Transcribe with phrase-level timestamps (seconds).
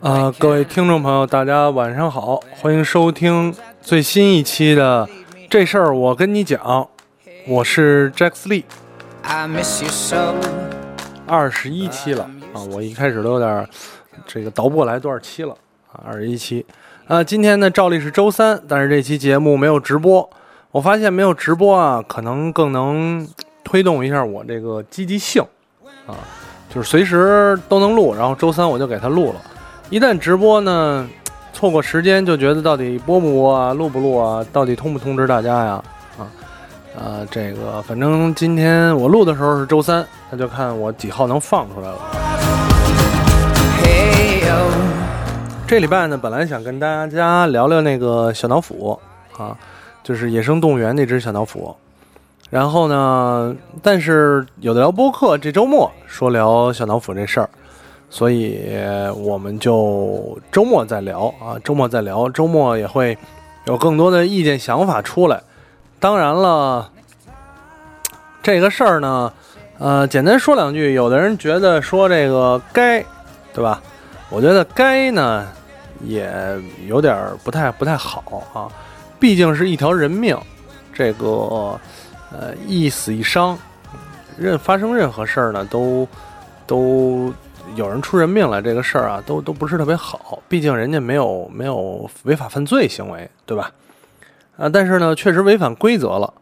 [0.00, 5.06] 啊，各位听众朋友，大家晚上好，欢迎收听最新一期的
[5.48, 6.60] 《这事儿我跟你讲》，
[7.46, 8.64] 我是 Jack Lee，
[11.26, 13.66] 二十一期了啊，我一开始都有点
[14.26, 15.56] 这个倒不过来多少期了
[15.90, 16.66] 啊，二十一期。
[17.06, 20.28] 啊，今天呢照例是周三，但是这期节目没有直播，
[20.72, 23.26] 我发现没有直播啊，可能更能
[23.64, 25.42] 推动一下我这个积极性
[26.06, 26.14] 啊，
[26.74, 29.40] 就是随时都能录，然后周三我就给他录了。
[29.90, 31.08] 一旦直播呢，
[31.52, 35.82] 错过时间就觉得到底播不播啊，录不录啊，到底通不通知大家呀？
[36.18, 36.22] 啊，
[36.94, 41.98] 啊，这个反正今天我录的时候是周三，那就看我几号能放出来了。
[45.66, 48.98] 这礼拜呢，本来想跟大家聊聊那个小老虎
[49.36, 49.56] 啊，
[50.02, 51.74] 就是野生动物园那只小老虎，
[52.50, 57.50] 然后呢，但是有的聊播客，这周末说聊小脑斧这事儿。
[58.10, 58.66] 所以
[59.16, 63.18] 我们就周末再聊啊，周末再聊，周末也会
[63.66, 65.42] 有更多的意见想法出来。
[66.00, 66.90] 当然了，
[68.42, 69.30] 这个事儿呢，
[69.78, 70.94] 呃，简单说两句。
[70.94, 73.04] 有的人觉得说这个该，
[73.52, 73.82] 对吧？
[74.30, 75.46] 我觉得该呢，
[76.02, 76.32] 也
[76.86, 78.68] 有点不太不太好啊。
[79.20, 80.34] 毕竟是一条人命，
[80.94, 81.78] 这个
[82.32, 83.58] 呃一死一伤，
[84.36, 86.06] 任发生任何事儿呢，都
[86.66, 87.32] 都。
[87.76, 90.42] 有人出人命了，这个事儿啊，都都不是特别好。
[90.48, 93.70] 毕竟人家没有没有违法犯罪行为，对吧？
[94.56, 96.32] 啊，但是呢，确实违反规则了。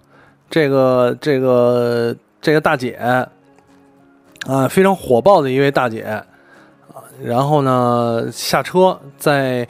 [0.49, 2.93] 这个这个这个大姐
[4.47, 6.25] 啊，非常火爆的一位大姐啊，
[7.21, 9.67] 然后呢下车，在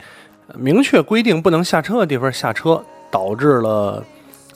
[0.53, 4.05] 明确规定不能下车的地方下车，导致了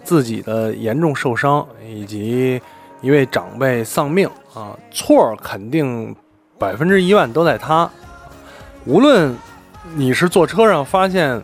[0.03, 2.61] 自己的严重受伤，以及
[3.01, 6.15] 一位长辈丧命啊，错肯定。
[6.59, 7.89] 百分之一万都在他，
[8.85, 9.35] 无论
[9.95, 11.41] 你是坐车上发现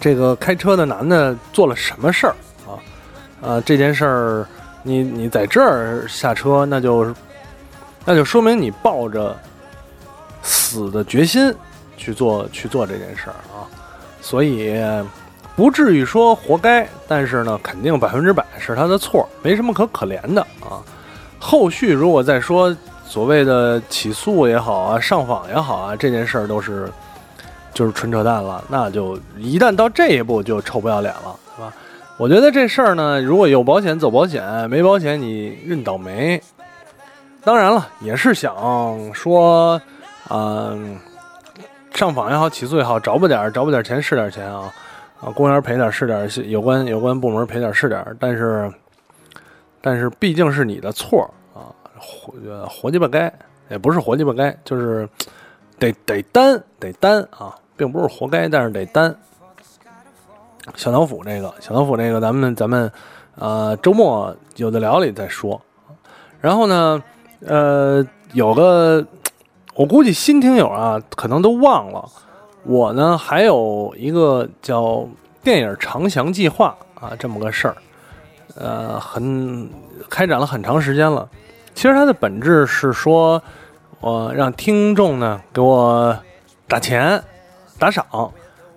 [0.00, 2.34] 这个开车的男的做了什么事儿
[2.66, 2.74] 啊，
[3.40, 4.46] 呃，这件事儿
[4.82, 7.14] 你你在这儿下车，那就
[8.04, 9.38] 那就说明你抱着
[10.42, 11.54] 死的决心
[11.96, 13.70] 去做去做这件事儿啊，
[14.20, 14.74] 所以
[15.56, 20.82] 不至于说活该，但是呢，肯定百分之百是他的错，没什么可可怜的啊。
[21.38, 22.76] 后续如果再说。
[23.04, 26.90] 所谓的起诉也好啊，上访也好啊，这件事儿都是
[27.74, 28.64] 就是纯扯淡了。
[28.68, 31.70] 那就一旦到这一步，就臭不要脸了，是吧？
[32.16, 36.42] 我觉得这事儿呢，如果有保险走保险，没保险你认倒霉。
[37.44, 38.56] 当然了，也是想
[39.12, 39.78] 说，
[40.30, 40.98] 嗯，
[41.92, 44.72] 上访也好，起诉也好，找不点找不点钱是点钱啊，
[45.22, 48.70] 啊，公园赔点是点，有关有关部门赔点是点，但是
[49.80, 51.22] 但是毕竟是你的错
[51.54, 51.70] 啊。
[52.00, 52.34] 活
[52.68, 53.32] 活鸡巴该，
[53.68, 55.08] 也不是活鸡巴该，就是
[55.78, 59.14] 得得担得担啊，并不是活该，但是得担。
[60.74, 62.90] 小老虎这个，小老虎这个，咱们咱们
[63.36, 65.60] 呃周末有的聊里再说。
[66.40, 67.00] 然后呢，
[67.46, 69.04] 呃，有个
[69.74, 72.08] 我估计新听友啊，可能都忘了，
[72.64, 75.06] 我呢还有一个叫
[75.42, 77.76] 电影长翔计划啊这么个事儿，
[78.54, 79.68] 呃，很
[80.08, 81.28] 开展了很长时间了。
[81.74, 83.42] 其实它的本质是说，
[84.00, 86.16] 我让听众呢给我
[86.68, 87.20] 打钱
[87.78, 88.06] 打赏，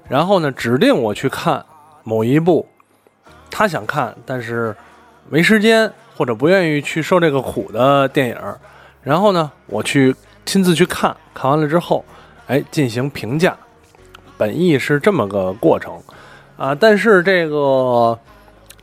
[0.07, 1.63] 然后呢指定我去看
[2.03, 2.65] 某一部
[3.51, 4.75] 他想看但是
[5.29, 8.37] 没时间或者不愿意去受这个苦的电影，
[9.03, 12.03] 然后呢我去亲自去看看完了之后，
[12.47, 13.55] 哎进行评价，
[14.37, 16.01] 本意是这么个过程
[16.57, 18.17] 啊，但是这个。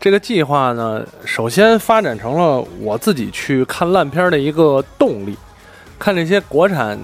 [0.01, 5.39] 这个计划呢，首先发展成了我自己去看烂片的一个动力，
[5.97, 6.99] 看这些国产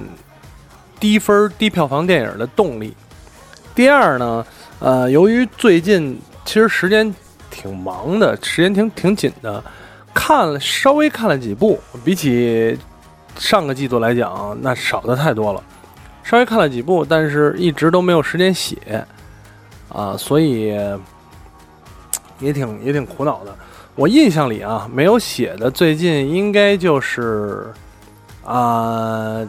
[0.98, 2.92] 低分低票房电影的动力。
[3.72, 4.44] 第二呢，
[4.81, 7.14] 呃，由于最近其实时间
[7.53, 9.62] 挺忙的，时间挺挺紧的，
[10.12, 12.76] 看了稍微看了几部，比起
[13.38, 15.62] 上个季度来讲，那少的太多了。
[16.28, 18.76] 稍微看了几部，但是一直都没有时间写
[19.88, 20.76] 啊，所以。
[22.40, 23.52] 也挺也挺苦恼的，
[23.96, 27.75] 我印象里啊，没有写的最近应该就是
[28.44, 29.44] 啊，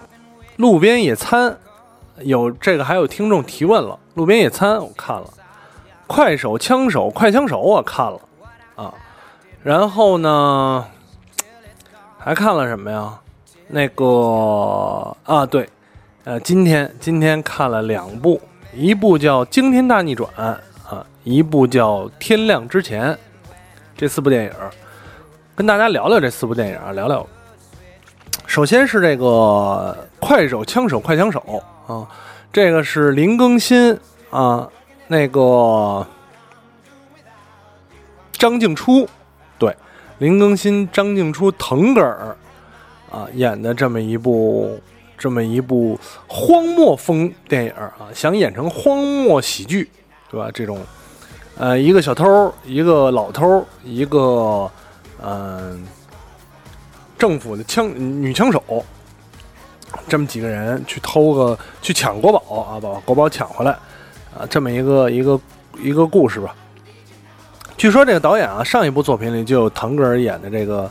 [0.56, 1.56] 路边野餐
[2.22, 5.26] 有这个，还有听众提问了，路边野餐我看了，
[6.08, 8.20] 快手枪手快枪手我看了
[8.76, 8.92] 啊，
[9.62, 10.84] 然后呢
[12.18, 13.20] 还看了什么呀？
[13.68, 15.70] 那个啊对，
[16.26, 18.40] 呃今天今天看了两部，
[18.74, 20.30] 一部叫《惊天大逆转》。
[20.42, 20.60] 啊
[21.24, 23.14] 一部叫《天亮之前》，
[23.96, 24.52] 这四部电影，
[25.54, 27.28] 跟大家聊聊这四部电影啊，聊聊。
[28.48, 32.08] 首先是这个快手枪手快枪手啊，
[32.52, 33.96] 这个是林更新
[34.32, 34.68] 啊，
[35.08, 36.08] 那个
[38.32, 39.08] 张静初，
[39.60, 39.76] 对，
[40.18, 42.36] 林更新、张静初、腾格尔
[43.12, 44.80] 啊演的这么一部
[45.20, 49.88] 这么一部荒漠风电影啊，想演成荒漠喜剧，
[50.32, 50.50] 对吧？
[50.52, 50.80] 这种
[51.58, 54.72] 呃，一个小偷，一个老偷，一个
[55.22, 55.86] 嗯。
[57.20, 58.64] 政府的枪女枪手，
[60.08, 63.72] 这么几个人去偷个去抢国宝啊，把国宝抢回来
[64.34, 65.38] 啊，这么一个一个
[65.82, 66.56] 一个故事吧。
[67.76, 70.90] 据说这个导演啊，上一部作品里就有腾格尔演的这个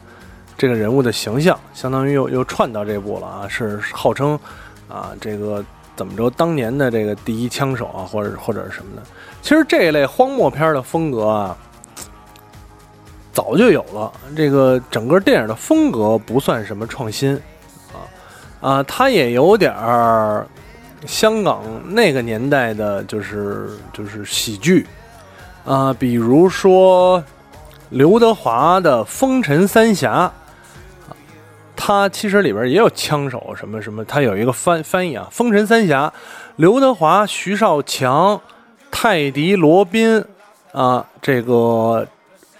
[0.58, 4.38] 这个人物的形象，相当于又又串到这部了啊，是号称
[4.88, 5.64] 啊这个
[5.96, 9.02] 怎么着当年的这个第一枪手啊，或者或者是什么的。
[9.40, 11.56] 其实这一类荒漠片的风格啊。
[13.30, 17.40] 早就有了，这个整个电影的风格不算什么创新，
[17.92, 18.02] 啊
[18.60, 20.44] 啊，它也有点儿
[21.06, 24.84] 香港那个年代的，就是就是喜剧，
[25.64, 27.22] 啊，比如说
[27.90, 30.26] 刘德华的《风尘三侠》，
[31.88, 36.06] 他其实里边也有枪手什么什么，他有一个翻翻译啊，《风尘三侠》，
[36.56, 38.38] 刘德华、徐少强、
[38.90, 40.22] 泰迪罗宾
[40.72, 42.06] 啊，这个。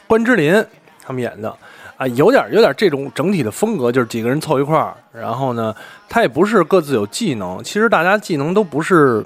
[0.06, 0.64] 关之琳
[1.02, 1.54] 他们演的
[1.98, 5.76] 啊，有点有点这种整体的风格，就是几个人凑一块儿，然后呢，
[6.08, 9.22] 他也不是各自有技能，其实大家技能都不是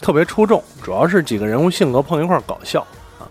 [0.00, 2.86] 特别出众，主要是几个人物性格碰一块儿搞笑
[3.18, 3.26] 啊。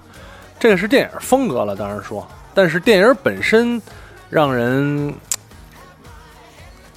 [0.59, 3.81] 这个是电影风格了，当然说，但是电影本身
[4.29, 5.13] 让人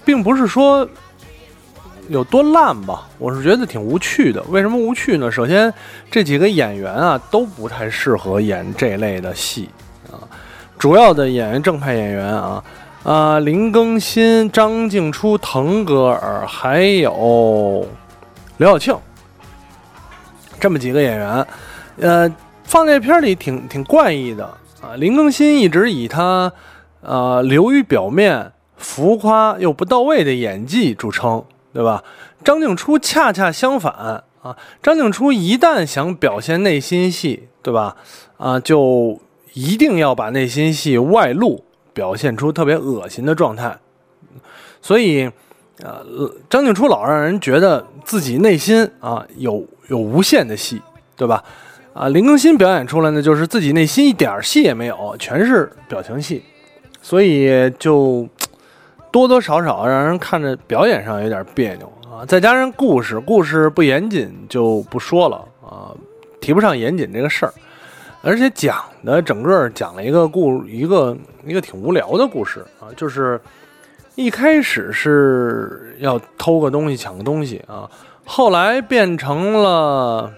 [0.05, 0.89] 并不是说
[2.09, 4.43] 有多烂吧，我是觉得挺无趣的。
[4.51, 5.31] 为什么无趣呢？
[5.31, 5.73] 首先，
[6.11, 9.71] 这几个演员啊都不太适合演这类的戏
[10.11, 10.21] 啊。
[10.79, 12.65] 主要的演员正派演员啊，
[13.05, 17.87] 啊，林更新、张静初、腾格尔，还有
[18.59, 18.95] 刘晓庆，
[20.61, 21.47] 这么几个演员，
[22.01, 22.31] 呃，
[22.65, 24.45] 放在片里挺挺怪异的
[24.83, 24.95] 啊。
[24.97, 26.53] 林更新一直以他
[27.01, 28.53] 呃流于表面、
[28.85, 31.43] 浮夸又不到位的演技著称，
[31.73, 32.05] 对吧？
[32.45, 33.93] 张静初恰恰相反
[34.43, 37.97] 啊，张静初一旦想表现内心戏，对吧？
[38.37, 39.19] 啊，就。
[39.57, 43.79] 一定要把内心戏外露，表现出特别恶心的状态。
[44.83, 45.31] 所以，
[45.81, 46.05] 呃，
[46.51, 50.83] 张静初老让人觉得自己内心啊有有无限的戏，
[51.15, 51.45] 对吧？
[51.93, 56.43] 啊，林更新表演出来呢，就是自己内心一点戏也没有，全是表情戏，
[57.01, 58.29] 所以就
[59.15, 62.27] 多多少少让人看着表演上有点别扭啊。
[62.27, 65.95] 再加上故事故事不严谨，就不说了啊，
[66.41, 67.55] 提不上严谨这个事儿。
[68.23, 71.17] 而且讲的整个讲了一个故一个
[71.47, 73.41] 一个挺无聊的故事啊，就是
[74.17, 77.89] 一开始是要偷个东西抢个东西啊，
[78.25, 80.29] 后来变成了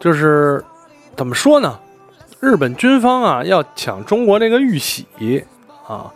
[0.00, 0.64] 就是
[1.14, 1.78] 怎么说呢？
[2.40, 5.06] 日本军方啊要抢中国这个玉玺
[5.86, 6.10] 啊，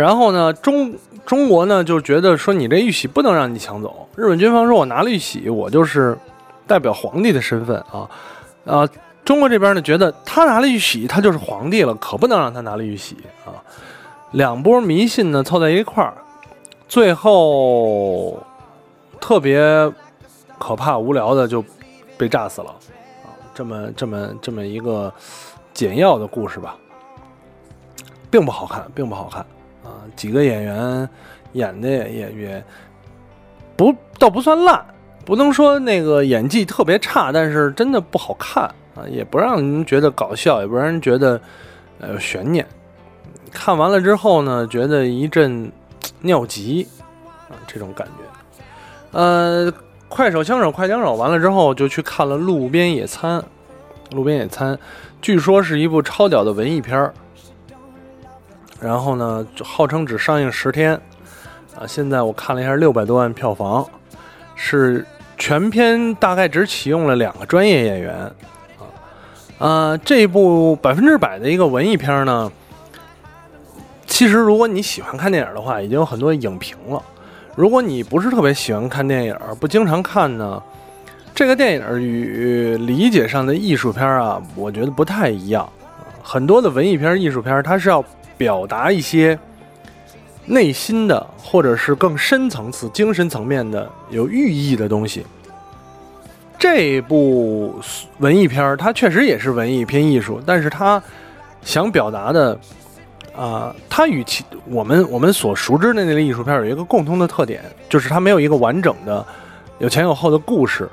[0.00, 0.94] 然后呢中
[1.26, 6.16] 中国呢就觉得说你这玉玺不能让你抢走，日本军方说我拿了玉玺，我就是
[6.66, 8.08] 代表皇帝的身份啊。
[8.64, 8.88] 啊，
[9.26, 13.52] 中国这边呢觉得他拿了玉玺，他就是皇帝了，可不能让他拿了玉玺啊。
[14.30, 16.14] 两波迷信呢凑在一块儿，
[16.88, 18.38] 最后
[19.20, 19.60] 特别
[20.58, 21.62] 可怕无聊的就
[22.16, 22.70] 被炸死了
[23.22, 23.28] 啊。
[23.54, 25.12] 这么这么这么一个
[25.74, 26.74] 简要的故事吧，
[28.30, 29.44] 并不好看，并不好看
[29.90, 30.06] 啊。
[30.16, 31.08] 几个演员
[31.52, 32.64] 演的也也也
[33.76, 34.84] 不倒不算烂。
[35.24, 38.64] 不能说那个演技特别差，但是真的不好看
[38.96, 41.40] 啊，也不让人觉得搞笑，也不让人觉得
[42.00, 42.66] 呃悬念。
[43.52, 45.70] 看完了之后呢，觉得一阵
[46.20, 46.88] 尿急
[47.48, 49.18] 啊，这种感觉。
[49.18, 49.72] 呃，
[50.08, 53.40] 快手枪手快枪手完了之后，就去看了《路边野餐》。
[54.16, 54.74] 《路边野餐》
[55.20, 57.14] 据说是一部超屌的文艺片儿，
[58.80, 60.94] 然后呢，号称只上映十天
[61.76, 63.86] 啊，现在我看了一下，六百多万票房。
[64.62, 65.06] 是
[65.38, 68.84] 全片大概只启用了两个专业演员，啊，
[69.56, 72.52] 呃，这部百分之百的一个文艺片呢，
[74.06, 77.02] 其实如果你喜欢看电影的话，已经有很多影评了。
[77.56, 80.62] 如果你不是特别喜欢看电影，不经常看呢，
[81.34, 85.66] 这个电影与理解上的艺术片啊，我觉得不太一样。
[86.22, 88.04] 很多的文艺片、艺术片，它是要
[88.40, 89.38] 表达一些。
[90.46, 95.24] 内心的，或者是更深层次、精神层面的有寓意的东西。
[96.58, 97.78] 这部
[98.18, 101.00] 文艺片儿，它确实也是文艺偏艺术，但是它
[101.62, 102.58] 想表达的
[103.36, 109.24] 啊，它与其我们我们所熟知的那类艺术片有一个共通的特点，就是它没有一个完整的、
[109.78, 110.88] 有前有后的故事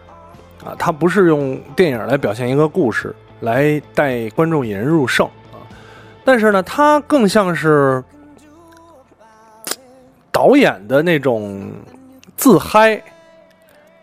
[0.64, 5.28] 啊，它不是用电影来表现一个故事，来带观众引人入胜。
[6.28, 8.04] 但是呢，它更像是
[10.30, 11.72] 导演的那种
[12.36, 13.02] 自嗨、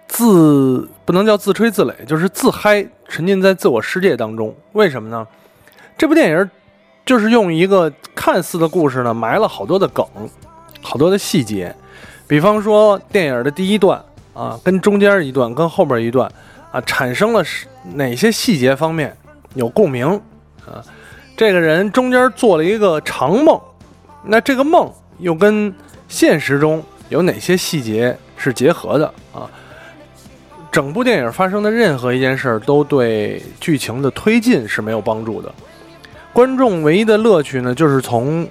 [0.09, 4.57] 自不能叫自吹自擂，就是自嗨，沉浸在自我世界当中。
[4.73, 5.26] 为什么呢？
[5.99, 6.50] 这部电影
[7.04, 10.02] 就是用一个看似的故事呢，埋了好多的梗，
[10.81, 11.76] 好多的细节。
[12.26, 14.02] 比方说，电影的第一段
[14.33, 16.33] 啊，跟中间一段，跟后边一段
[16.73, 17.45] 啊，产生了
[17.93, 19.14] 哪些细节方面
[19.52, 20.09] 有共鸣
[20.66, 20.81] 啊？
[21.37, 23.61] 这个人中间做了一个长梦，
[24.25, 25.75] 那这个梦又跟
[26.09, 29.50] 现实中有哪些细节是结合的啊？
[30.71, 35.53] 整部电影发生的任何一件事儿都对剧情的推进是没有帮助的。
[36.33, 38.47] 观众唯一的乐趣呢，就是从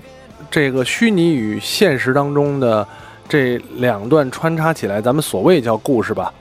[0.50, 2.88] 这个虚拟与现实当中的
[3.28, 6.34] 这两段穿插起来，咱们所谓叫故事吧，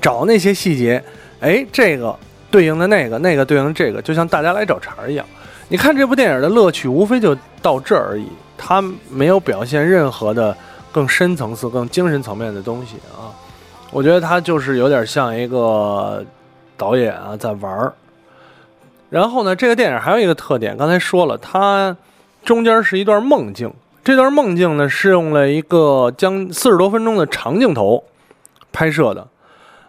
[0.00, 1.02] 找那些细节，
[1.40, 2.16] 哎，这个
[2.50, 5.24] 对应的那个，那个对应这个，就像大家来找茬一样。
[5.68, 8.26] 你看这部电影的乐趣，无非就到这而已，
[8.58, 10.56] 它没有表现任何的
[10.90, 13.30] 更深层次、更精神层面的东西啊。
[13.92, 16.24] 我觉得它就是有点像一个
[16.76, 17.92] 导演啊在玩儿。
[19.08, 21.96] 然后呢，这个电影还有一个特点，刚才说了，它
[22.44, 23.72] 中间是一段梦境。
[24.02, 28.02] 这段梦境呢，是用了一个将四十多分钟的长镜头
[28.72, 29.26] 拍摄的。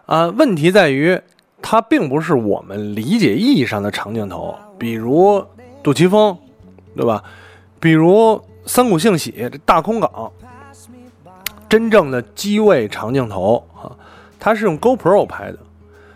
[0.06, 1.20] 啊，问题在于
[1.62, 5.44] 它并不是我们理解意义上的长镜头，比如
[5.84, 6.38] 杜琪峰，
[6.96, 7.24] 对吧？
[7.80, 10.32] 比如三谷幸喜这大空港，
[11.70, 13.92] 真正的机位长镜头啊，
[14.40, 15.58] 它是用 GoPro 拍的，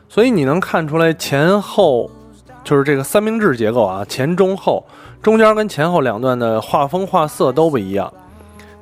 [0.09, 2.09] 所以你能看出来前后。
[2.63, 4.83] 就是这个三明治结构啊，前中后，
[5.21, 8.11] 中间跟前后两段的画风画色都不一样。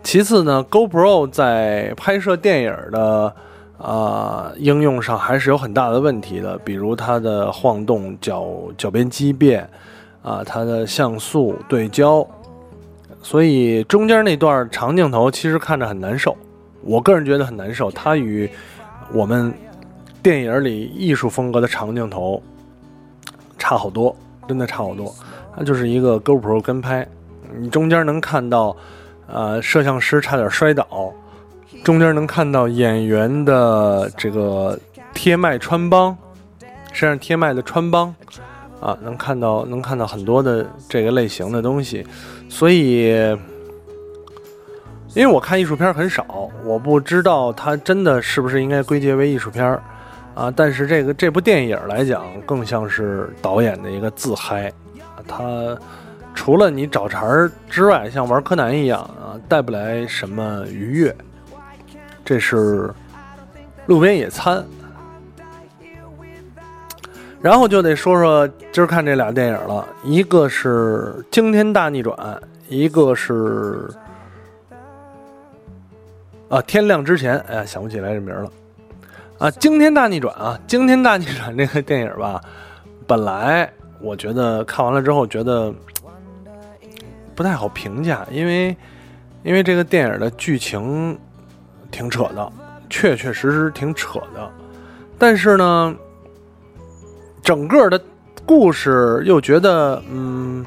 [0.01, 3.35] 其次呢，GoPro 在拍摄电影的
[3.83, 8.47] 啊应用上还是有很大的问题的，比如它的晃动、角
[8.77, 9.69] 角边畸变
[10.21, 12.25] 啊，它的像素对焦，
[13.21, 16.35] 所以中间那段长镜头其实看着很难受。
[16.81, 18.49] 我个人觉得很难受，它与
[19.11, 19.53] 我们
[20.21, 22.41] 电影里艺术风格的长镜头。
[23.57, 24.13] 差好多，
[24.47, 25.13] 真的差好多。
[25.55, 27.07] 它就是一个 GoPro 跟拍，
[27.57, 28.75] 你中间能看到，
[29.27, 31.13] 呃，摄像师差点摔倒，
[31.83, 34.77] 中间能看到演员的这个
[35.13, 36.17] 贴麦穿帮，
[36.91, 38.13] 身上贴麦的穿帮，
[38.79, 42.05] 啊，能看到能看到很多的这个类型的东西。
[42.49, 43.09] 所以，
[45.13, 49.79] 因为我看艺术片很少，我不知道它真的是不是应该归结为艺术片。
[50.35, 54.71] 啊，但是这个这部电影来讲，更像是导演的一个自嗨。
[55.27, 55.77] 他
[56.33, 61.15] 除了你找茬儿之外，像玩柯南一样啊，带不来什么愉悦。
[62.23, 62.93] 这是
[63.85, 64.65] 路边野餐。
[67.41, 72.15] 然后就得说说今儿看这俩电影了，一个是《惊天大逆转》，
[72.69, 73.89] 一个是
[76.47, 77.37] 啊，《天亮之前》。
[77.49, 78.49] 哎呀，想不起来这名了。
[79.39, 80.57] 啊，惊天大逆转啊！
[80.65, 82.41] 惊天大逆转这个电影吧，
[83.05, 85.73] 本来我觉得看完了之后觉得
[87.35, 88.77] 不太好评价，因为
[89.43, 91.19] 因为这个电影的剧情
[91.93, 92.51] 挺扯的，
[92.89, 94.51] 确确实实挺扯的。
[95.17, 95.95] 但是呢，
[97.41, 98.01] 整个的
[98.45, 100.65] 故事又觉得，嗯，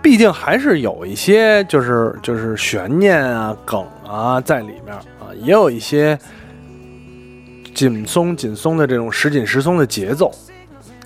[0.00, 5.02] 毕竟还是有一些就是就是悬念啊、梗啊在里面啊。
[5.40, 6.18] 也有一些
[7.74, 10.30] 紧松紧松的这种时紧时松的节奏，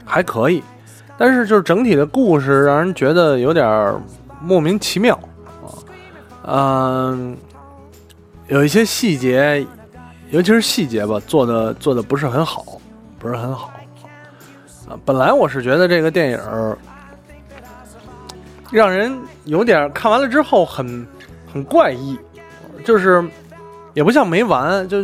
[0.04, 0.62] 还可以，
[1.16, 3.94] 但是就是整体的故事让人觉得有点
[4.42, 5.18] 莫名其妙
[6.44, 7.36] 啊，嗯，
[8.48, 9.66] 有一些细节，
[10.30, 12.64] 尤其是细节吧，做的做的不是很好，
[13.18, 13.72] 不是很好
[14.88, 14.98] 啊。
[15.04, 16.76] 本来我是觉得这个电影
[18.70, 21.06] 让人有点看完了之后很
[21.52, 22.18] 很怪异，
[22.84, 23.24] 就是。
[23.94, 25.02] 也不像没完，就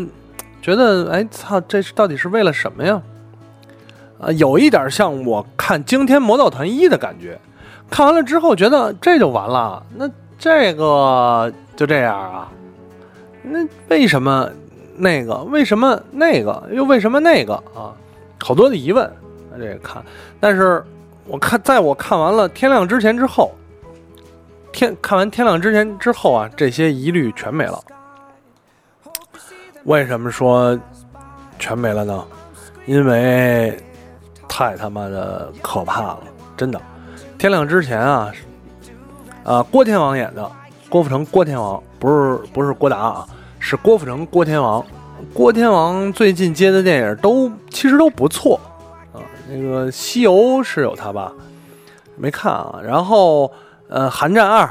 [0.61, 3.01] 觉得哎操，这是到底是为了什么呀？
[4.21, 7.41] 啊，有一点像我看《惊天魔盗团一》的感觉，
[7.89, 10.07] 看完了之后觉得这就完了，那
[10.39, 12.53] 这个就这样啊？
[13.43, 14.51] 那为什么
[14.97, 15.35] 那个？
[15.45, 16.63] 为什么那个？
[16.71, 17.93] 又为什么那个啊？
[18.41, 19.11] 好多的疑问，
[19.59, 20.03] 这个看，
[20.41, 20.85] 但是
[21.27, 23.53] 我看，在我看完了《天亮之前》之后，
[24.73, 27.79] 天看完《天亮之前》之后啊，这些疑虑全没了。
[29.85, 30.79] 为什么说
[31.59, 32.25] 全没了呢？
[32.87, 33.77] 因为
[34.49, 36.19] 太他妈的可怕了，
[36.57, 36.81] 真的。
[37.39, 38.33] 天亮之前啊，
[39.45, 40.51] 啊，郭天王演的，
[40.89, 43.29] 郭富城，郭天王不是不是郭达啊，
[43.61, 44.85] 是郭富城，郭天王。
[45.33, 48.59] 郭天王最近接的电影都其实都不错
[49.13, 50.33] 啊，那个《西游》
[50.65, 51.33] 是有他吧？
[52.17, 52.81] 没看啊。
[52.83, 53.53] 然后
[53.89, 54.65] 呃，《寒战二》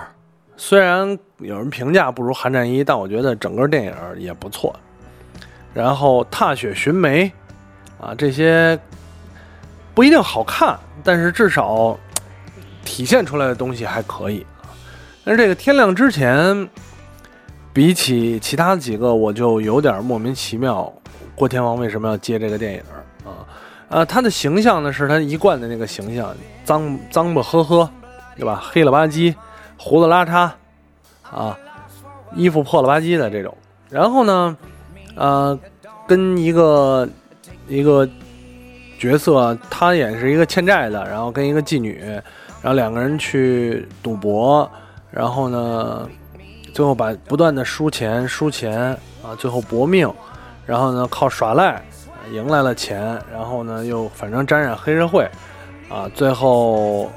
[0.58, 4.76] 虽然有人评价不如《寒战一》，但我觉得整个电影也不错。
[5.74, 7.32] 然后《踏雪寻梅》
[8.06, 8.78] 啊，这些
[9.94, 11.98] 不一定好看，但是至少
[12.84, 14.46] 体现出来的东西还可以。
[15.24, 16.68] 但是这个天亮之前，
[17.74, 20.92] 比起其他几个，我就有点莫名其妙。
[21.36, 22.80] 郭天王为什么要接这个电影
[23.24, 23.48] 啊？
[23.90, 27.90] 呃，他的形象呢是他一贯的那个形象，脏脏不呵呵，
[28.36, 28.62] 对吧？
[28.72, 29.34] 黑了吧唧，
[29.78, 30.50] 胡子拉碴，
[31.30, 31.58] 啊，
[32.36, 33.56] 衣服破了吧唧的这种。
[33.90, 34.58] 然后呢，
[35.16, 35.58] 呃，
[36.08, 37.08] 跟一个
[37.68, 38.08] 一个
[39.00, 42.00] 角色，他演是一个欠债的，然后跟一个妓女，
[42.62, 44.70] 然后两个人去赌博，
[45.10, 46.08] 然后呢，
[46.74, 50.12] 最后把不断的输钱输钱啊，最后搏命，
[50.66, 51.82] 然后呢靠耍赖
[52.32, 55.30] 赢来了钱，然后呢又反正沾染黑社会，
[55.90, 57.12] 啊，最后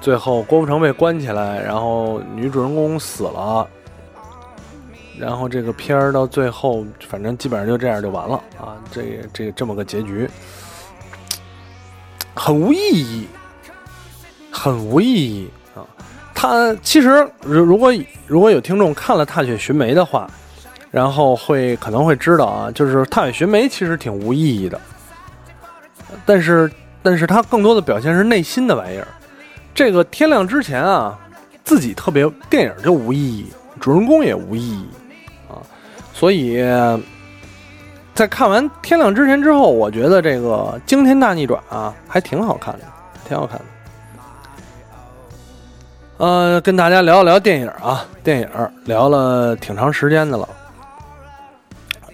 [0.00, 3.68] 最后郭富城被关起来，然后女主人公死了。
[5.18, 8.72] 然后这个片儿到最后，反正基本上就这样就完了啊！
[8.90, 10.26] 这这这么个结局，
[12.34, 13.28] 很无意义，
[14.50, 15.50] 很无意义！
[16.40, 17.92] 他其实如如果
[18.26, 20.26] 如果有听众看了《踏雪寻梅》的话，
[20.90, 24.80] 然后会可能会知道啊，就是《踏雪寻梅》其实挺无意义的，
[26.24, 29.06] 但是但是它更多的表现是内心的玩意儿。
[29.74, 31.18] 这个天亮之前啊，
[31.62, 34.88] 自己特别电影就无意义，主人公也无意义
[35.46, 35.60] 啊。
[36.14, 36.64] 所以，
[38.14, 42.84] 在看完《天亮之前》之后，我觉得这个惊天大逆转啊，还挺好看的，
[43.28, 43.64] 挺好看的。
[46.20, 48.48] 呃，跟大家聊一聊电影啊，电影
[48.84, 50.46] 聊了挺长时间的了。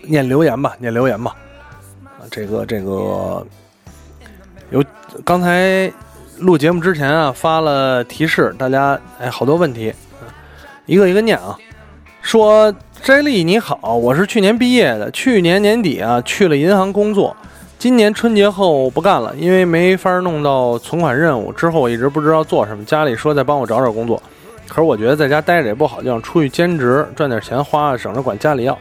[0.05, 1.35] 念留言吧，念留言吧。
[2.05, 3.45] 啊，这个这个
[4.71, 4.81] 有
[5.25, 5.93] 刚才
[6.39, 9.93] 录节目之前啊，发了提示，大家哎，好多问题，
[10.87, 11.59] 一个一个念啊，
[12.23, 12.73] 说。
[13.03, 17.37] 摘丽你好，我是去年毕业的，去年年底啊去了银行工作，
[17.79, 21.53] 今年春节后不干了，因为没法弄到存款任务。
[21.53, 24.21] 之后我一直不知道做什么，家里说再帮我找找工作，
[24.67, 28.77] 可是我觉得在家待着也不好，就想出去兼职赚点钱花，省着管家里要。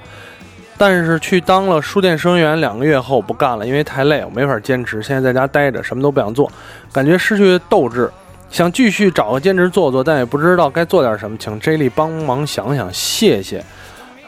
[0.78, 5.04] 但是去当了书店收银员两个月后不干了，因为太累，我没法坚持。
[5.04, 6.50] 现在在家待着，什么都不想做，
[6.94, 8.10] 感觉失去斗志，
[8.50, 13.64] 想继续找个兼职做做，但也不知道该做点什么，请 J 莉帮忙想想，谢谢。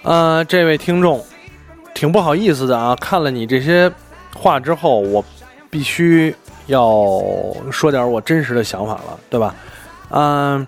[0.03, 1.23] 呃，这位听众，
[1.93, 2.95] 挺不好意思的啊。
[2.99, 3.91] 看了你这些
[4.37, 5.23] 话之后，我
[5.69, 6.33] 必须
[6.67, 7.21] 要
[7.71, 9.55] 说点我真实的想法了，对吧？
[10.09, 10.65] 嗯，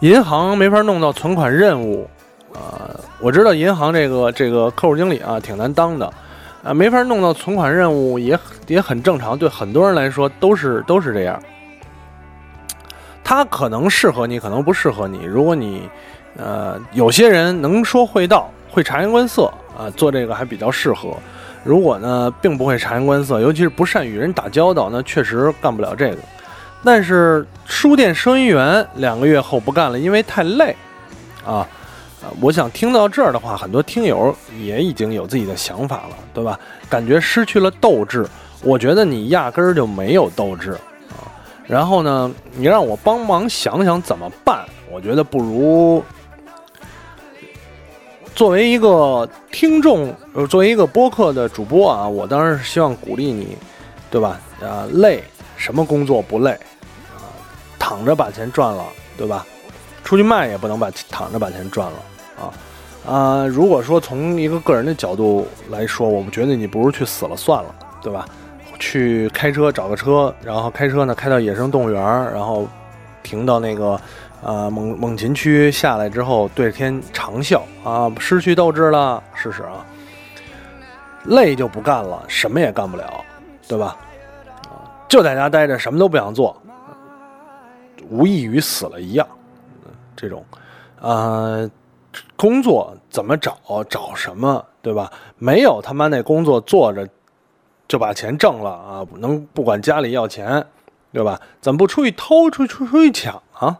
[0.00, 2.06] 银行没法弄到存款任务，
[2.52, 6.12] 啊，我知道银行这个这个客户经理啊挺难当的，
[6.62, 11.40] 啊，没法弄到存款任务也也很正常，对很多人来说都是都是这样。
[13.24, 15.24] 他可能适合你，可能不适合你。
[15.24, 15.88] 如果你
[16.36, 21.16] 呃，有些人能说会道，会察言观色啊，做这个还比较适合。
[21.66, 26.18] 如果呢，并不会察言观色，尤其是不善与人打交道，那确实干不了这个。
[26.84, 30.76] 但是书店收银员两个月后不干了，因为太累
[31.44, 31.66] 啊。
[32.40, 36.58] 我想听到这儿的话，很多听友也已经有自己的想法了，对吧？
[36.88, 38.24] 感觉失去了斗志。
[38.62, 41.26] 我觉得你压根儿就没有斗志啊。
[41.66, 44.64] 然后呢，你让我帮忙想想怎么办？
[44.90, 46.02] 我觉得不如。
[48.36, 53.56] 作为一个听众，呃，作为一个播客的主播啊，我当然是希望鼓励你，
[54.10, 54.38] 对吧？
[54.60, 55.24] 啊，累，
[55.56, 56.50] 什么工作不累？
[57.16, 57.32] 啊，
[57.78, 58.84] 躺着把钱赚了，
[59.16, 59.46] 对吧？
[60.04, 61.96] 出去卖也不能把躺着把钱赚了
[62.38, 63.46] 啊啊！
[63.46, 68.26] 如果说从一个个人的角度来说，我们觉得你不如去死了算了，对吧？
[68.78, 72.02] 去开车找个车，然后开车呢开到野生动物园，
[72.34, 72.68] 然后
[73.22, 73.98] 停到那个。
[74.46, 79.84] 啊，猛猛禽区下来之后，对天长啸啊，失去斗志了，试试啊，
[81.24, 83.24] 累就不干了，什么也干不了，
[83.66, 83.96] 对吧？
[84.68, 86.56] 啊，就在家待着，什么都不想做，
[88.08, 89.26] 无异于死了一样。
[90.14, 90.44] 这种，
[91.00, 91.68] 啊，
[92.36, 93.58] 工作怎么找？
[93.90, 94.64] 找什么？
[94.80, 95.10] 对吧？
[95.38, 97.08] 没有他妈那工作做着
[97.88, 100.64] 就把钱挣了啊，能不管家里要钱，
[101.12, 101.40] 对吧？
[101.60, 102.48] 怎么不出去偷？
[102.48, 103.76] 出出出去抢啊？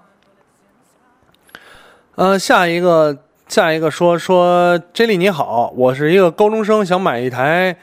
[2.17, 3.15] 呃，下一个，
[3.47, 7.77] 下一个说说，J 莉你好，我是一个高中生，想买一台，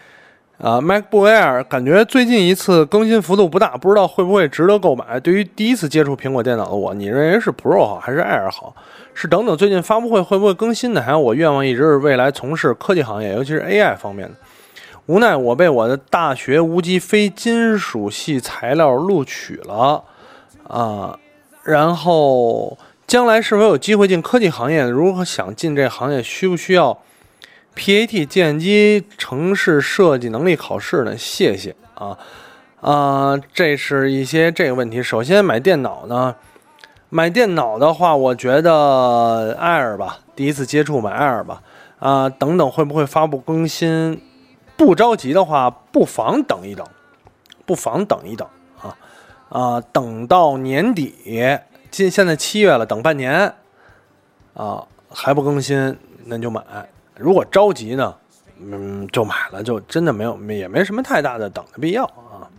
[0.57, 5.19] 啊，MacBook Air 感觉最近一次更新幅度不大，不知道会不会值得购买。
[5.19, 8.75] 对于第一次接触苹果电脑的我，你认为是 Pro 好还是 Air 好？
[9.13, 11.01] 是等等最近发布会会不会更新的？
[11.03, 14.33] 还有我愿望一直是未来从事科技行业，尤其是 AI 方面的。
[15.05, 20.03] 无奈我被我的大学无机非金属系材料录取了
[20.67, 21.19] 啊，
[21.63, 24.83] 然后将来是否有机会进科技行业？
[24.83, 26.99] 如果想进这行业，需不需要
[27.75, 31.17] ？PAT 计算机城市设计能力考试呢？
[31.17, 32.17] 谢谢啊
[32.81, 35.03] 啊，这是一些这个问题。
[35.03, 36.35] 首先买电脑呢，
[37.09, 41.61] 买电脑的话，我觉得 Air 吧，第一次接触买 Air 吧
[41.99, 44.21] 啊，等等会不会发布更新？
[44.75, 46.85] 不着急的话，不妨等一等，
[47.65, 48.47] 不妨等一等
[48.81, 48.97] 啊
[49.49, 51.13] 啊，等到年底，
[51.93, 53.53] 今现在七月了，等半年
[54.55, 56.59] 啊还不更新，那就买。
[57.15, 58.15] 如果着急呢，
[58.59, 62.49] 嗯，就买了，就真的没有，也没什么太大的等的必要啊。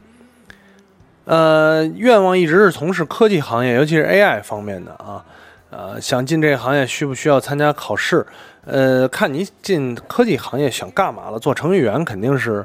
[1.24, 5.24] 呃，愿望一直是从事科技行业，尤其是 AI 方面的啊。
[5.70, 8.24] 呃，想进这个行业需不需要参加考试？
[8.64, 11.40] 呃，看你进科技行业想干嘛了。
[11.40, 12.64] 做程序员肯定是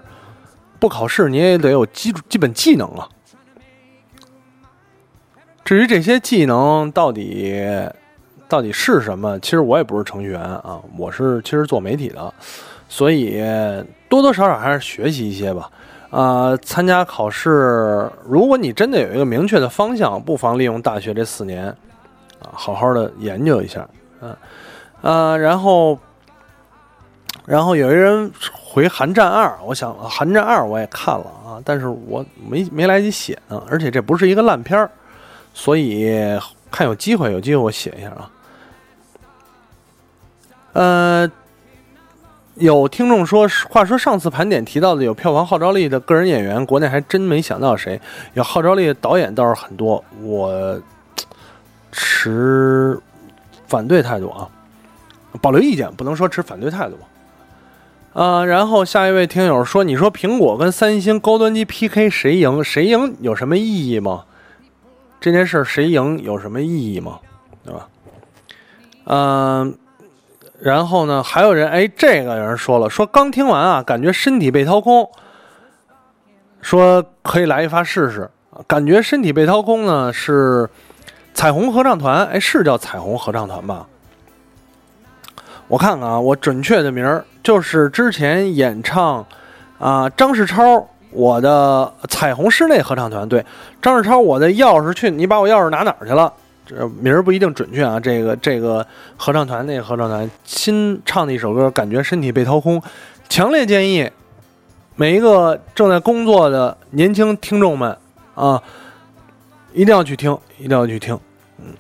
[0.78, 3.10] 不考试，你也得有基础基本技能啊。
[5.70, 7.64] 至于这些技能到底？
[8.48, 9.38] 到底是什么？
[9.40, 12.34] 其实我也不是程序员啊，我是其实做媒体的，
[12.88, 13.40] 所以
[14.10, 15.70] 多多少少还是学习一些吧。
[16.10, 21.68] 啊，参加考试，如果你真的有一个明确的方向，不妨利用大学这四年
[22.42, 23.88] 啊，好好的研究一下。
[24.22, 24.36] 嗯，
[25.04, 26.00] 啊，然后，
[27.46, 34.90] 然后有一人回《寒战二》，我想《寒战二》我也看了啊，但是我没没来得及写呢，而且这不是一个烂片儿，
[35.60, 36.10] 所以
[36.72, 38.32] 看有机会有机会我写一下啊。
[40.72, 41.32] 呃，
[42.56, 48.00] 有听众说，话说上次盘点提到的有票房号召力的个人演员，国内还真没想到谁
[48.36, 50.82] 有号召力的导演倒是很多，我
[51.92, 52.98] 持
[53.68, 54.48] 反对态度啊，
[55.42, 56.98] 保留意见，不能说持反对态度。
[58.14, 62.64] 啊，然后下一位听友说，你说苹果跟三星高端机 PK 谁赢？
[62.64, 64.24] 谁赢有什么意义吗？
[65.20, 67.20] 这件事谁赢有什么意义吗？
[67.64, 67.88] 对吧？
[69.06, 69.78] 嗯。
[70.62, 75.10] 然后呢，还有人哎，这个有人说了，说刚听完啊，感觉身体被掏空，
[76.62, 78.30] 说可以来一发试试。
[78.68, 80.70] 感觉身体被掏空呢是
[81.34, 83.88] 彩虹合唱团，哎，是叫彩虹合唱团吧？
[85.70, 89.26] 我看看啊，我准确的名儿就是之前演唱
[89.78, 93.28] 啊张世超我的彩虹室内合唱团。
[93.28, 93.46] 对，
[93.82, 96.32] 张世超我的钥匙去，你把我钥匙拿哪儿去了？
[96.66, 98.86] 这名儿不一定准确啊，这个这个
[99.18, 102.80] 合唱团那个合唱团新唱的一首歌，感觉身体被掏空，
[103.28, 104.08] 强烈建议
[104.96, 107.98] 每一个正在工作的年轻听众们
[108.36, 108.62] 啊，
[109.74, 111.20] 一定要去听，一定要去听，
[111.58, 111.74] 嗯，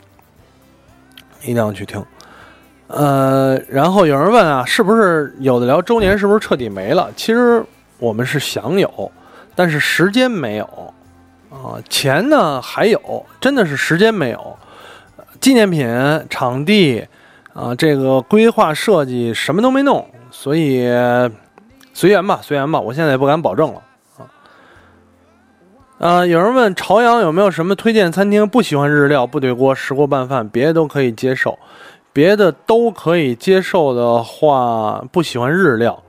[1.44, 2.04] 一定要去听。
[2.88, 7.12] 呃，然后有人问啊，是不是有的聊周年是不是彻底没了？
[7.16, 7.64] 其实
[8.00, 9.12] 我们是想有，
[9.60, 10.66] 但是时间没有
[11.50, 14.58] 啊，钱呢还有，真的是时间没有。
[15.42, 15.86] 纪念品、
[16.30, 17.06] 场地，
[17.54, 20.88] 啊，这个规划设计什么都没弄，所以
[21.94, 22.80] 随缘吧，随缘吧。
[22.80, 23.82] 我现在也不敢保证了
[24.18, 24.24] 啊。
[25.98, 28.48] 呃，有人问朝阳有没有什么推荐餐厅？
[28.48, 31.60] 不喜欢日料、部队锅、石锅拌饭，别的都可以接受。
[32.14, 36.02] 别的都可以接受的话，不喜欢日料。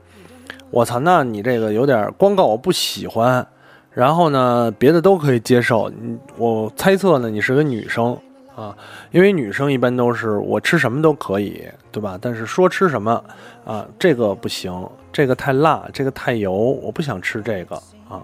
[0.71, 3.45] 我操，那你这个有点光告我不喜欢，
[3.93, 5.91] 然后呢，别的都可以接受。
[6.37, 8.17] 我猜测呢，你是个女生。
[8.53, 8.75] 啊，
[9.11, 12.19] 因为女生一般都是我吃什么都可以，对吧？
[12.21, 13.23] 但是说吃什么
[13.65, 17.77] 啊，这个不行，这个太辣，这个太油，我不想吃这个
[18.09, 18.21] 啊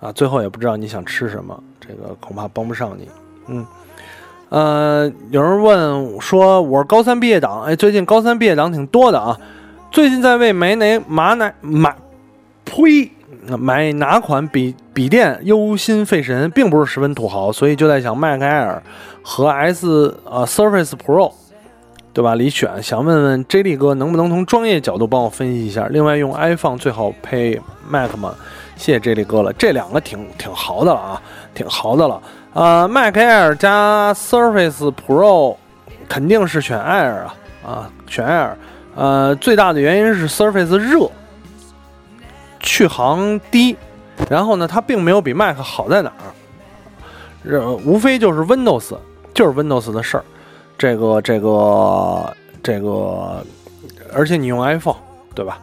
[0.00, 0.12] 啊！
[0.12, 3.08] 最后也不知道你想吃什么，这个恐怕帮不上你。
[3.46, 3.66] 嗯，
[4.48, 9.38] 呃，有人问说我是高三毕业党，哎，最近高三毕业党挺多的啊。
[9.90, 11.94] 最近在为买哪马哪买，
[12.64, 13.10] 呸，
[13.58, 18.80] 买哪款笔笔电忧心费神，并不是十分土豪，所以就在想 Mac Air。
[19.22, 21.30] 和 S 呃 Surface Pro，
[22.14, 22.34] 对吧？
[22.34, 25.86] 里选，想问问 J 力哥能不能从专业角度帮我分析一下？
[25.90, 28.34] 另外用 iPhone 最好配 Mac 吗？
[28.76, 31.22] 谢谢 J 力哥了，这两个挺挺豪的了啊，
[31.52, 32.22] 挺豪的了。
[32.54, 35.56] 呃，Mac Air 加 Surface Pro，
[36.08, 37.34] 肯定是选 Air 啊
[37.66, 38.52] 啊，选 Air。
[38.98, 41.08] 呃，最大的原因是 Surface 热，
[42.58, 43.76] 续航低，
[44.28, 46.34] 然后呢，它并没有比 Mac 好在哪儿，
[47.48, 48.96] 呃，无非就是 Windows。
[49.34, 50.24] 就是 Windows 的事儿，
[50.76, 53.40] 这个这个这个，
[54.12, 54.96] 而且你用 iPhone
[55.32, 55.60] 对吧？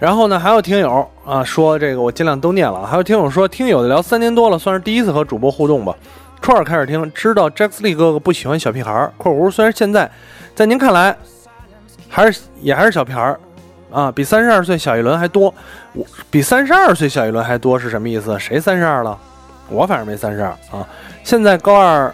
[0.00, 2.84] 然后呢，还有听友啊说这个我尽量都念了。
[2.84, 5.94] 还有听友说，听友的聊三年多了，算是第一次和主播互动吧。
[6.40, 10.10] 初二开始听，知道 Jack Lee 哥哥不喜欢小屁孩儿（括弧虽然现在
[10.56, 11.16] 在您看来
[12.08, 13.40] 还是也还是小屁孩儿
[13.90, 15.52] 啊，比三十二岁小一轮还多）。
[15.94, 18.38] 我比三十二岁小一轮还多是什么意思？
[18.38, 19.18] 谁三十二了？
[19.70, 20.86] 我反正没三十二啊。
[21.22, 22.12] 现在高二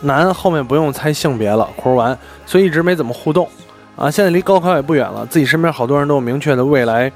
[0.00, 3.48] 男后面不用猜性别了（哭完），所以一直没怎么互动。
[3.94, 7.10] 啊，现在离高考也不远了，自己身边好多人都有明确的未来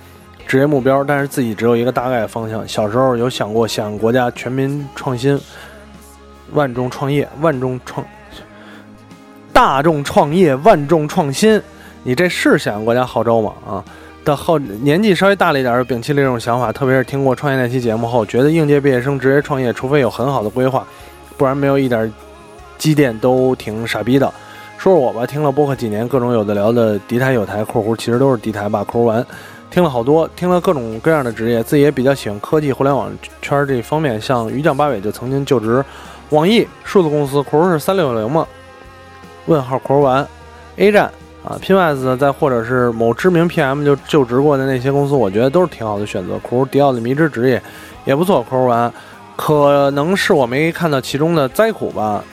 [0.46, 2.66] 职业目标，但是自己只有一个大概的方向。
[2.68, 5.40] 小时候有想过想国家全民创新、
[6.52, 8.06] 万众创业、万众创、
[9.52, 11.60] 大众创业、万众创新。
[12.06, 13.52] 你这是响应国家号召吗？
[13.66, 13.84] 啊，
[14.22, 16.70] 到后年纪稍微大了一点，摒弃了这种想法。
[16.70, 20.86] 特别是听过创业那期节目后，觉得应届毕业生直接创业，除非有很好的规划，
[21.36, 22.12] 不然没有一点
[22.78, 24.32] 积淀都挺傻逼的。
[24.78, 29.26] 说说我吧，听了播客几年，各种有的聊的敌台有台（括弧其实都是敌台吧）（括弧完），
[29.68, 33.10] 听了好多，听了各种各样的职业，自己也比较喜欢科技、互联网
[33.42, 34.20] 圈这方面。
[34.20, 35.84] 像于酱八尾就曾经就职
[36.30, 38.46] 网易数字公司（括弧是三六零嘛？
[39.46, 40.24] 问号）（括弧完）。
[40.76, 41.10] A 站
[41.46, 46.36] 啊，Pines 呢再或者是某知名 PM 就就职过的那些公司，我觉得都是挺好的选择。
[46.42, 47.62] （括弧迪奥的迷之职业
[48.04, 48.92] 也不错）（括弧完）。
[49.36, 52.24] 可能是我没看到其中的灾苦吧。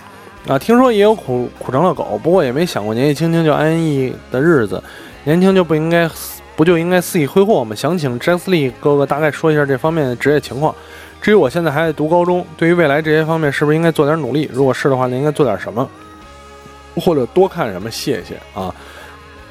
[0.47, 4.81] 啊，听说也有苦苦成了狗，不过也没想过年纪轻轻就安逸的日子，
[5.25, 6.09] 年轻就不应该
[6.55, 7.75] 不就应该肆意挥霍吗？
[7.75, 10.73] 想请 Jesse 哥哥大概说一下这方面的职业情况。
[11.21, 14.49] 至于我现在还在读高中，对于未来这些方面是不是应该做点努力？
[14.51, 15.87] 如果是的话，那应该做点什么？
[16.95, 17.91] 或者多看什么？
[17.91, 18.73] 谢谢啊。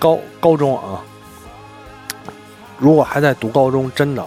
[0.03, 0.99] 高高中啊，
[2.77, 4.25] 如果还在读高中，真的，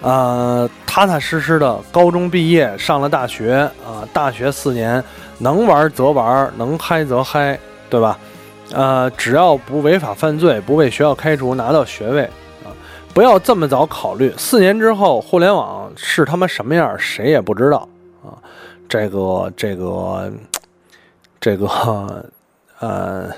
[0.00, 5.02] 呃，踏踏实实的高中毕业，上了大学啊，大学四年。
[5.38, 7.58] 能玩则玩，能嗨则嗨，
[7.90, 8.16] 对吧？
[8.70, 12.22] 呃，只要不违法犯罪，不被学校开除，拿到学位
[12.62, 12.70] 啊，
[13.12, 14.32] 不要这么早考虑。
[14.38, 17.88] 四年之后，互联网是他妈什么样，谁也不知道
[18.24, 18.38] 啊。
[18.88, 20.32] 这个，这个，
[21.40, 21.66] 这个，
[22.78, 23.28] 呃，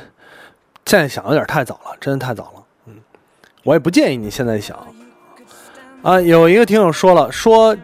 [0.87, 2.63] 现在想有点太早了，真的太早了。
[2.87, 2.95] 嗯，
[3.63, 4.77] 我也不建议你现在想。
[6.03, 7.77] 啊，有一个听友说了，说。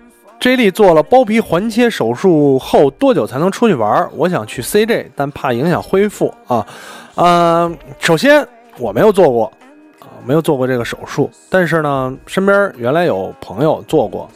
[0.42, 4.08] J 莉做了包皮环切手术后多久才能出去玩？
[4.16, 6.66] 我想去 CJ，但怕影响恢复啊。
[7.14, 9.52] 呃，首先我没有做过
[10.00, 14.30] 啊，没有做过这个手术，但是呢，身边原来有朋友做过。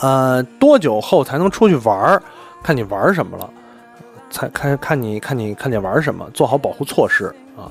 [0.00, 2.20] 呃，多久后才能出去玩？
[2.60, 3.48] 看你玩什么了，
[4.32, 7.70] 才看看你看你看你玩什么，做好保护措施啊。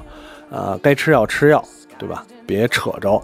[0.50, 1.62] 呃，该吃药吃药，
[1.98, 2.26] 对吧？
[2.46, 3.22] 别扯着。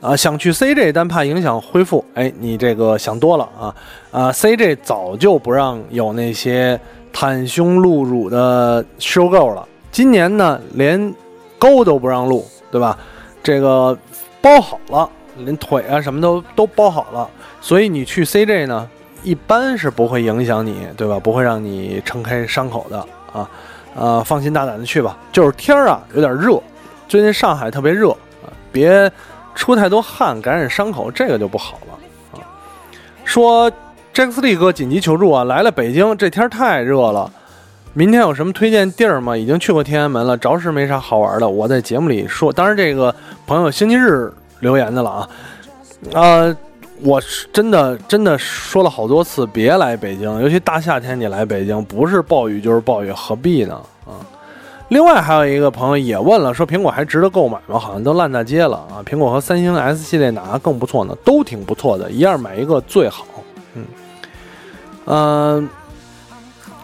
[0.00, 2.04] 啊，想去 CJ，但怕影响恢复。
[2.14, 3.74] 哎，你这个想多了啊！
[4.12, 6.78] 啊，CJ 早就不让有那些
[7.12, 9.66] 袒胸露乳的收购了。
[9.90, 11.12] 今年呢，连
[11.58, 12.96] 沟都不让露，对吧？
[13.42, 13.96] 这个
[14.42, 17.28] 包好了，连腿啊什么都都包好了。
[17.62, 18.88] 所以你去 CJ 呢，
[19.22, 21.18] 一般是不会影响你，对吧？
[21.18, 22.98] 不会让你撑开伤口的
[23.32, 23.48] 啊。
[23.94, 25.16] 呃，放心大胆的去吧。
[25.32, 26.60] 就是天儿啊，有点热，
[27.08, 28.10] 最近上海特别热
[28.44, 29.10] 啊，别。
[29.58, 32.44] 出太多汗，感染伤口，这个就不好了啊。
[33.24, 33.72] 说
[34.12, 37.32] Jack 利哥紧急求助啊，来了北京，这天儿太热了。
[37.94, 39.34] 明天有什么推荐地儿吗？
[39.34, 41.48] 已经去过天安门了，着实没啥好玩的。
[41.48, 43.14] 我在节目里说，当然这个
[43.46, 45.28] 朋友星期日留言的了啊。
[46.12, 46.56] 呃，
[47.02, 53.74] 我是真的真的说了好多次，别来北京，尤其大夏天你来北京，不是暴雨就是暴雨，何必呢？
[54.06, 54.16] 啊。
[54.88, 57.78] 另外还有一个朋友也问了，说苹果还值得购买吗？
[57.78, 59.02] 好像都烂大街了啊！
[59.04, 61.16] 苹果和三星 S 系列哪个更不错呢？
[61.24, 63.26] 都挺不错的，一样买一个最好。
[63.74, 63.84] 嗯，
[65.06, 65.68] 嗯，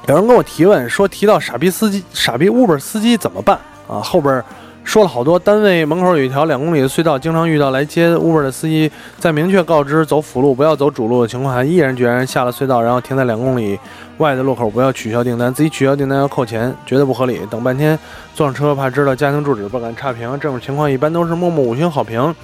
[0.08, 4.00] 有人跟我提问说，提到傻逼司机、傻逼 Uber 司机怎么办啊？
[4.00, 4.42] 后边。
[4.84, 13.78] 说了好多，单位门口有一条两公里的隧道，经常遇到来接 Uber 的司机，在明确告知走辅路不要走主路的情况下，毅然决然下了隧道，然后停在两公里
[14.18, 17.40] 外的路口，不要取消订单，自己取消订单要扣钱，绝对不合理。
[17.48, 17.98] 等半天
[18.34, 20.28] 坐上车，怕知道家庭住址，不敢差评。
[20.38, 22.34] 这种情况一般都是默默五星好评，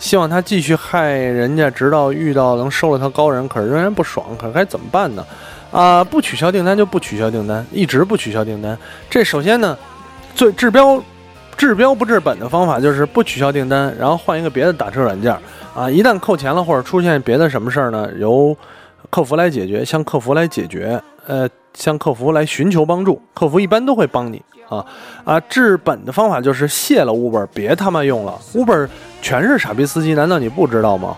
[0.00, 5.24] 希望他继续害人家，直到遇到能收了他高人，可是仍然不爽，可该怎么办呢？
[5.70, 8.76] 啊，不取消订单就不取消订单，一直不取消订单。
[9.08, 9.78] 这首先呢，
[10.34, 11.00] 最治标。
[11.58, 15.36] 治标不治本的方法就是不取消订单，然后换一个别的打车软件
[15.74, 15.90] 啊。
[15.90, 18.56] 一旦扣钱了或者出现别的什么事儿呢，由
[19.10, 24.86] 客服来解决，向客服来解决，呃，向客服来寻求帮助，客服一般都会帮你啊
[25.24, 25.40] 啊。
[25.40, 28.88] 治本的方法就是卸了 Uber，别他妈用了，Uber
[29.20, 31.16] 全是傻逼司机，难道你不知道吗？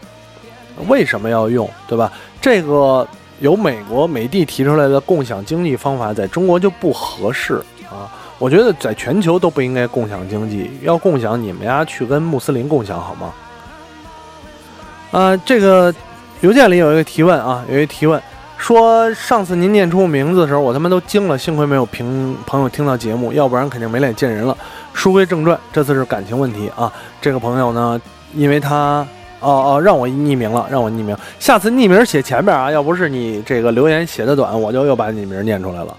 [0.89, 2.11] 为什么要用，对吧？
[2.41, 3.07] 这个
[3.41, 7.57] 由美国美的提出来的共享经济方法，在中国就不合适
[7.91, 8.09] 啊。
[8.41, 13.33] 我觉得在全球都不应该共享经济，要共享你们呀去跟穆斯林共享好吗？
[15.13, 15.95] 啊，这个
[16.41, 18.19] 邮件里有一个提问啊，有一个提问
[18.57, 24.57] 说，上次您念出名字的时候，我他妈都惊了，幸亏没有评朋友听到节目，要不然肯定没脸见人了。
[24.95, 26.91] 书归正传，这次是感情问题啊。
[27.21, 28.01] 这个朋友呢，
[28.33, 29.07] 因为他
[29.41, 35.95] 哦哦让我匿名了，让我匿名，下次匿名写前面啊，要不是你这个留言写的短，我就又把你名念出来了。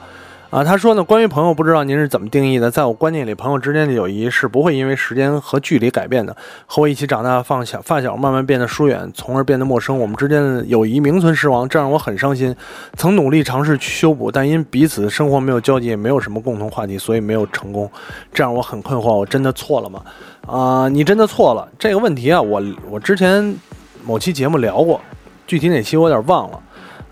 [0.52, 2.70] 啊，他说呢，关于朋友，不知道您是怎么定义的？
[2.70, 6.36] 在我观念里，朋友之间的友谊是不会因为时间和距离改变的。
[6.66, 12.54] 和我一起长大的发小，发小慢慢变得疏远，从而变得陌生，我们之间的友谊名存实亡，这让我很伤心。
[12.98, 17.90] 曾努力尝试去修补，但因彼此生活没有交集，也没有什么共同话题，所以没有成功。
[18.34, 20.04] 这让我很困惑，我真的错了吗？
[20.46, 21.66] 啊，你真的错了。
[21.80, 23.56] 这个问题啊，我我之前
[24.04, 25.00] 某期节目聊过，
[25.48, 26.60] 具体哪期我有点忘了。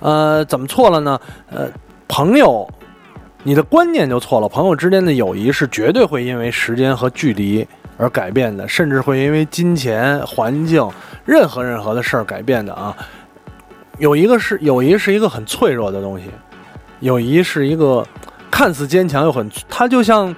[0.01, 1.17] 呃，怎么错了呢？
[1.49, 1.69] 呃，
[2.09, 2.69] 朋友。
[3.43, 7.65] 你的观念就错了，朋友之间的友谊是绝对会因为时间和距离
[7.97, 10.87] 而改变的，甚至会因为金钱、环境、
[11.25, 12.95] 任何任何的事儿改变的啊。
[13.97, 16.25] 有一个是友谊是一个很脆弱的东西，
[16.99, 18.05] 友谊是一个
[18.51, 20.35] 看似坚强又很，它就像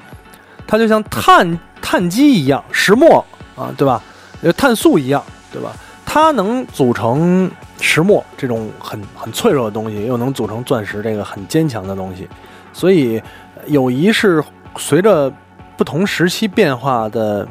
[0.68, 4.02] 它就像碳碳基一样，石墨啊，对吧？
[4.56, 5.72] 碳素一样，对吧？
[6.06, 12.28] 它能组成石墨这种很很脆弱的东西，又能组成钻石这个很坚强的东西。
[12.74, 13.22] 所以，
[13.68, 14.44] 友谊是
[14.78, 15.32] 随着
[15.78, 17.48] 不同时期变化的。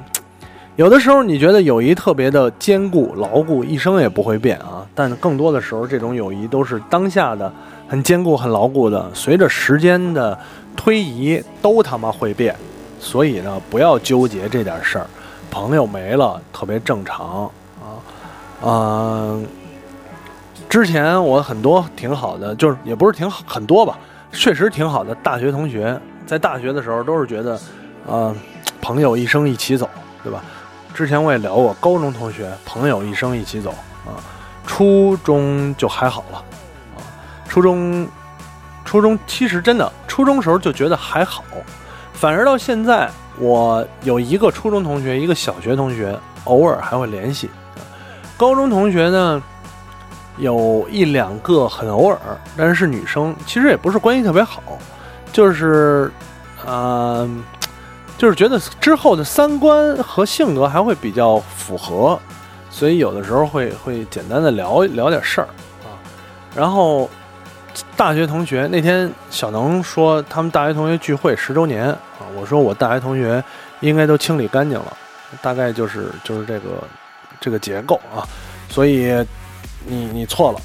[0.77, 4.87] 有的时候你觉得友谊特别的坚固牢固，一生也不会变啊。
[4.95, 7.53] 但更多的时候，这种友谊都是当下的
[7.87, 9.11] 很坚固、很牢固的。
[9.13, 10.39] 随着时间的
[10.75, 12.57] 推移，都他妈会变。
[12.99, 15.07] 所以呢，不要纠结这点事儿。
[15.51, 17.85] 朋友没了，特别正常啊。
[18.63, 19.47] 嗯，
[20.69, 23.99] 之前我很多挺好的，就是也不是挺好很多吧。
[24.33, 27.61] 确实挺好的，大学同学在大学的时候都是觉得，
[28.07, 28.35] 呃，
[28.81, 29.89] 朋友一生一起走，
[30.23, 30.43] 对吧？
[30.95, 33.71] 之前我也聊过，高中同学朋友一生一起走
[34.07, 34.17] 啊，
[34.67, 36.39] 初中就还好了
[36.97, 36.99] 啊，
[37.49, 38.07] 初中，
[38.85, 41.43] 初中其实真的初中时候就觉得还好，
[42.13, 47.51] 反而到现在，我有一个初中同学，一个小学同学，偶尔还会联系，
[48.37, 49.43] 高中同学呢。
[50.41, 52.19] 有一两个很偶尔，
[52.57, 54.63] 但是是女生，其实也不是关系特别好，
[55.33, 56.11] 就是，
[56.65, 57.29] 呃，
[58.17, 62.19] 就是觉得之后的三观和性格还会比较符合，
[62.71, 65.49] 所以有的时候会会简单的聊聊点事儿
[65.85, 65.93] 啊。
[66.57, 67.09] 然后
[67.95, 73.45] 大学同学那天小能说他们大学同学聚会十周年啊，我说我大学同学
[73.81, 74.97] 应该都清理干净了，
[75.43, 76.71] 大概就是就是这个
[77.39, 78.25] 这个结构啊，
[78.71, 79.15] 所以。
[79.87, 80.61] 你你错了，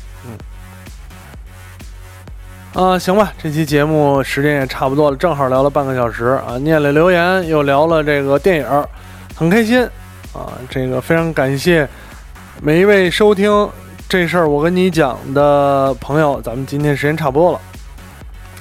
[2.74, 8.86] 嗯，啊，行吧，这期节目时间也差不多了，正好聊了半个小时啊，念了留言，又聊了这个电影，
[9.36, 9.88] 很开心。
[10.34, 11.88] 啊，这个非常感谢
[12.62, 13.70] 每一位收听
[14.10, 17.62] 这事儿我跟你讲的朋友，咱们今天时间差不多了，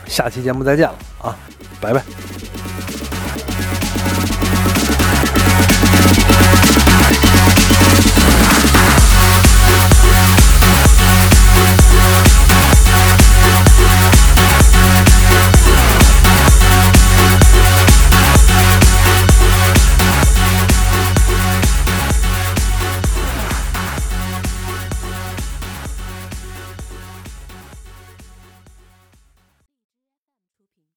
[0.07, 1.37] 下期节目再见了啊，
[1.81, 2.01] 拜拜。